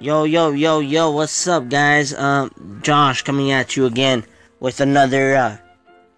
Yo, 0.00 0.22
yo, 0.22 0.52
yo, 0.52 0.78
yo, 0.78 1.10
what's 1.10 1.48
up, 1.48 1.68
guys? 1.68 2.14
Um, 2.14 2.78
Josh 2.84 3.22
coming 3.22 3.50
at 3.50 3.76
you 3.76 3.84
again 3.84 4.24
with 4.60 4.78
another 4.78 5.34
uh, 5.34 5.56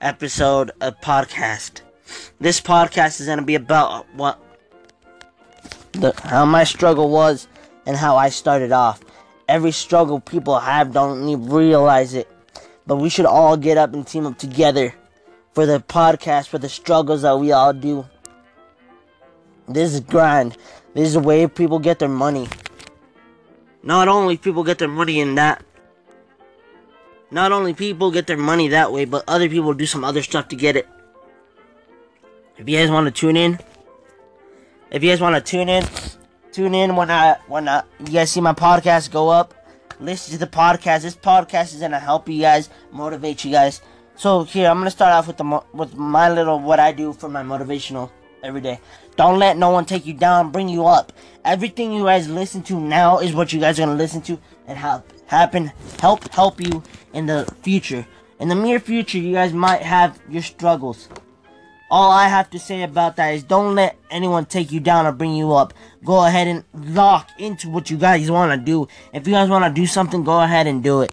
episode 0.02 0.70
of 0.82 1.00
podcast. 1.00 1.80
This 2.38 2.60
podcast 2.60 3.22
is 3.22 3.26
gonna 3.26 3.40
be 3.40 3.54
about 3.54 4.04
what 4.14 4.38
the 5.92 6.12
how 6.24 6.44
my 6.44 6.64
struggle 6.64 7.08
was 7.08 7.48
and 7.86 7.96
how 7.96 8.18
I 8.18 8.28
started 8.28 8.70
off. 8.70 9.00
Every 9.48 9.72
struggle 9.72 10.20
people 10.20 10.60
have 10.60 10.92
don't 10.92 11.26
even 11.26 11.48
realize 11.48 12.12
it, 12.12 12.28
but 12.86 12.96
we 12.96 13.08
should 13.08 13.24
all 13.24 13.56
get 13.56 13.78
up 13.78 13.94
and 13.94 14.06
team 14.06 14.26
up 14.26 14.36
together 14.36 14.94
for 15.54 15.64
the 15.64 15.80
podcast 15.80 16.48
for 16.48 16.58
the 16.58 16.68
struggles 16.68 17.22
that 17.22 17.40
we 17.40 17.50
all 17.50 17.72
do. 17.72 18.06
This 19.66 19.94
is 19.94 20.00
grind. 20.00 20.58
This 20.92 21.08
is 21.08 21.14
the 21.14 21.20
way 21.20 21.46
people 21.46 21.78
get 21.78 21.98
their 21.98 22.10
money. 22.10 22.46
Not 23.82 24.08
only 24.08 24.36
people 24.36 24.62
get 24.62 24.78
their 24.78 24.88
money 24.88 25.20
in 25.20 25.36
that. 25.36 25.64
Not 27.30 27.52
only 27.52 27.74
people 27.74 28.10
get 28.10 28.26
their 28.26 28.36
money 28.36 28.68
that 28.68 28.92
way, 28.92 29.04
but 29.04 29.24
other 29.26 29.48
people 29.48 29.72
do 29.72 29.86
some 29.86 30.04
other 30.04 30.22
stuff 30.22 30.48
to 30.48 30.56
get 30.56 30.76
it. 30.76 30.88
If 32.58 32.68
you 32.68 32.76
guys 32.76 32.90
want 32.90 33.06
to 33.06 33.10
tune 33.10 33.36
in, 33.36 33.58
if 34.90 35.02
you 35.02 35.10
guys 35.10 35.20
want 35.20 35.36
to 35.36 35.40
tune 35.40 35.68
in, 35.68 35.84
tune 36.52 36.74
in 36.74 36.96
when 36.96 37.10
I 37.10 37.36
when 37.46 37.68
I, 37.68 37.84
you 38.00 38.12
guys 38.12 38.30
see 38.30 38.40
my 38.40 38.52
podcast 38.52 39.10
go 39.10 39.28
up. 39.28 39.54
Listen 40.00 40.32
to 40.32 40.38
the 40.38 40.46
podcast. 40.46 41.02
This 41.02 41.16
podcast 41.16 41.74
is 41.74 41.80
gonna 41.80 42.00
help 42.00 42.28
you 42.28 42.40
guys, 42.40 42.68
motivate 42.90 43.44
you 43.44 43.52
guys. 43.52 43.80
So 44.16 44.44
here, 44.44 44.68
I'm 44.68 44.78
gonna 44.78 44.90
start 44.90 45.12
off 45.12 45.26
with 45.26 45.36
the 45.38 45.62
with 45.72 45.96
my 45.96 46.28
little 46.28 46.58
what 46.58 46.80
I 46.80 46.92
do 46.92 47.12
for 47.12 47.28
my 47.28 47.42
motivational 47.42 48.10
every 48.42 48.60
day. 48.60 48.80
Don't 49.16 49.38
let 49.38 49.56
no 49.56 49.70
one 49.70 49.84
take 49.84 50.06
you 50.06 50.14
down, 50.14 50.50
bring 50.50 50.68
you 50.68 50.86
up. 50.86 51.12
Everything 51.44 51.92
you 51.92 52.04
guys 52.04 52.28
listen 52.28 52.62
to 52.64 52.80
now 52.80 53.18
is 53.18 53.34
what 53.34 53.52
you 53.52 53.60
guys 53.60 53.78
are 53.78 53.82
gonna 53.82 53.94
listen 53.94 54.20
to 54.22 54.38
and 54.66 54.78
help 54.78 55.06
happen 55.26 55.72
help 56.00 56.32
help 56.32 56.60
you 56.60 56.82
in 57.12 57.26
the 57.26 57.46
future. 57.62 58.06
In 58.38 58.48
the 58.48 58.54
near 58.54 58.80
future, 58.80 59.18
you 59.18 59.34
guys 59.34 59.52
might 59.52 59.82
have 59.82 60.18
your 60.28 60.42
struggles. 60.42 61.08
All 61.90 62.10
I 62.10 62.28
have 62.28 62.48
to 62.50 62.58
say 62.58 62.82
about 62.82 63.16
that 63.16 63.34
is 63.34 63.42
don't 63.42 63.74
let 63.74 63.96
anyone 64.10 64.46
take 64.46 64.70
you 64.70 64.80
down 64.80 65.06
or 65.06 65.12
bring 65.12 65.34
you 65.34 65.52
up. 65.52 65.74
Go 66.04 66.24
ahead 66.24 66.46
and 66.46 66.64
lock 66.94 67.28
into 67.38 67.68
what 67.68 67.90
you 67.90 67.96
guys 67.96 68.30
want 68.30 68.52
to 68.52 68.64
do. 68.64 68.86
If 69.12 69.26
you 69.26 69.34
guys 69.34 69.50
want 69.50 69.64
to 69.64 69.80
do 69.80 69.86
something, 69.86 70.22
go 70.22 70.40
ahead 70.40 70.66
and 70.66 70.82
do 70.82 71.02
it. 71.02 71.12